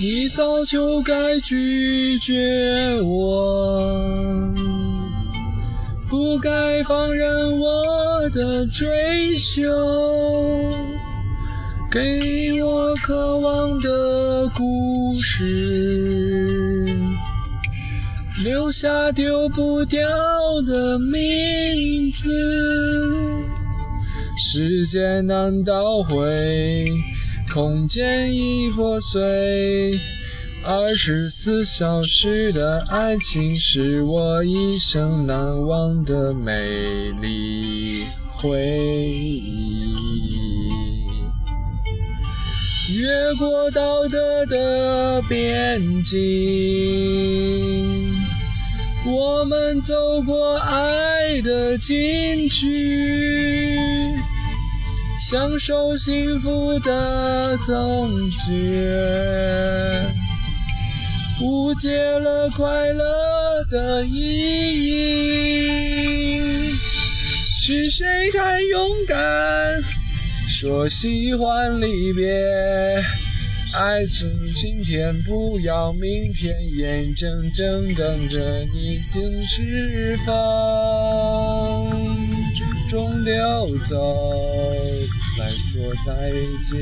[0.00, 4.54] 你早就该拒绝我，
[6.08, 9.68] 不该放任我的追求，
[11.90, 16.86] 给我渴望的故事，
[18.44, 20.00] 留下丢不掉
[20.64, 22.30] 的名字。
[24.36, 26.88] 时间难倒回，
[27.58, 29.98] 空间已破碎。
[30.62, 36.52] 二十四小时的爱情是我一生难忘的美
[37.20, 39.92] 丽回忆。
[42.96, 46.16] 越过道德的边境，
[49.04, 53.27] 我们走过爱的禁区。
[55.30, 58.48] 享受幸福的总觉，
[61.42, 66.40] 误解了快乐的意义。
[67.60, 69.18] 是谁太勇敢，
[70.48, 72.24] 说喜欢离别？
[73.76, 78.40] 爱从今天不要明天，眼睁睁等着
[78.72, 80.32] 你进脂肪
[82.90, 84.32] 中流走。
[85.38, 86.30] 再说再
[86.68, 86.76] 见，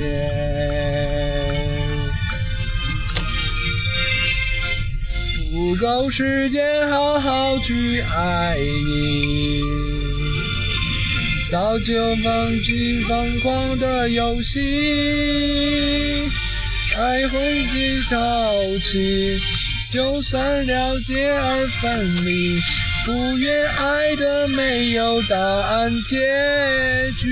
[5.53, 9.61] 不够时间好好去爱你，
[11.51, 14.63] 早就放弃疯狂的游戏，
[16.97, 19.39] 爱会经潮起，
[19.93, 22.59] 就算了解而分离。
[23.07, 26.17] 不愿爱的没有答案结
[27.21, 27.29] 局，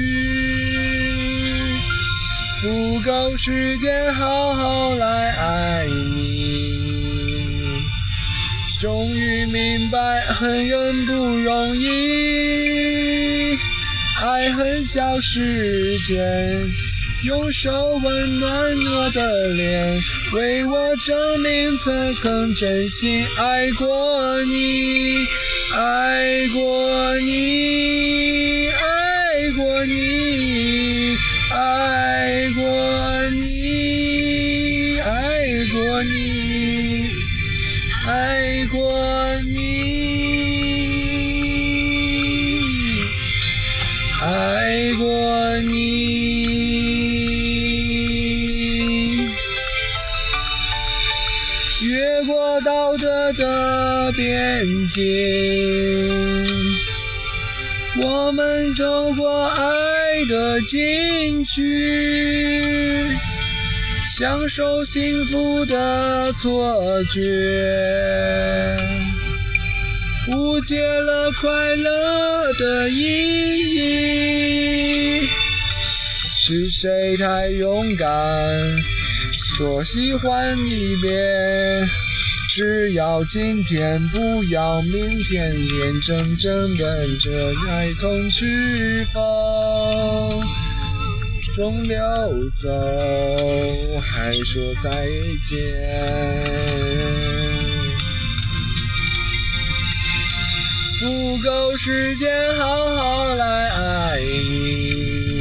[2.63, 6.79] 不够时间好好来爱你。
[8.79, 13.57] 终于明白，恨人不容易，
[14.23, 16.23] 爱恨小时间，
[17.25, 17.71] 用手
[18.03, 18.51] 温暖
[18.93, 20.01] 我的脸，
[20.35, 25.25] 为我证明曾曾真心爱过你。
[25.77, 30.64] 爱过你，爱过你，
[51.87, 55.03] 越过道德的边境。
[58.03, 62.63] 我们走过爱的禁区，
[64.17, 67.21] 享受幸福的错觉，
[70.33, 75.27] 误解了快乐的意义。
[76.47, 78.09] 是谁太勇敢，
[79.55, 81.13] 说喜欢离别？
[82.51, 87.31] 只要今天，不要明天，眼睁睁等着
[87.71, 89.23] 爱从翅膀
[91.55, 91.97] 中溜
[92.61, 92.69] 走，
[94.01, 94.91] 还说再
[95.45, 95.63] 见。
[101.01, 102.67] 不够时间好
[102.97, 105.34] 好来爱你，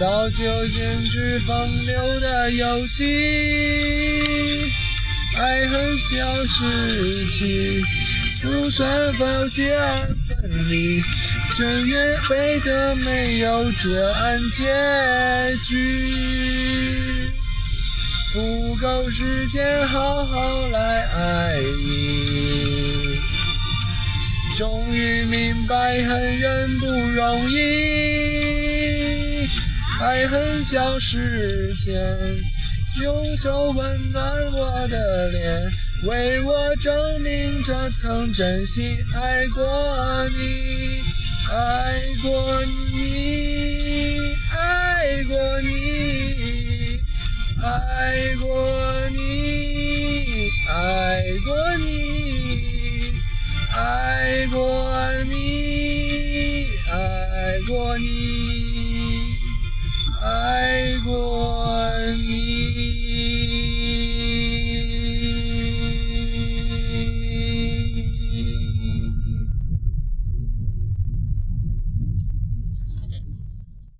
[0.00, 3.04] 早就停止风流的游戏。
[5.36, 7.84] 爱恨小事情，
[8.42, 11.02] 就算放弃而分离，
[11.54, 14.64] 正愿背的没有结案结
[15.68, 15.70] 局。
[18.32, 23.18] 不够时间好好来爱你，
[24.56, 28.79] 终于明白恨人不容易，
[30.00, 31.92] 爱恨小事情。
[33.02, 35.70] 用手温暖我的脸，
[36.04, 39.62] 为我证明这曾真心爱过
[40.30, 41.00] 你，
[41.48, 42.64] 爱过
[42.94, 46.98] 你，爱过你，
[47.62, 51.84] 爱过你，爱过你，
[53.72, 58.79] 爱过你，爱过你，
[60.30, 61.10] 아이고,
[62.28, 63.09] 이.